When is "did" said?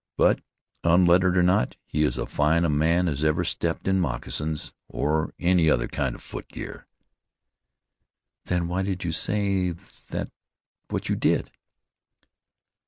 8.81-9.03, 11.15-11.51